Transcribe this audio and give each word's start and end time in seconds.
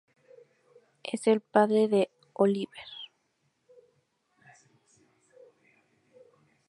Es 1.03 1.27
el 1.27 1.41
padre 1.41 1.87
de 1.87 2.09
Olivier. 2.33 2.87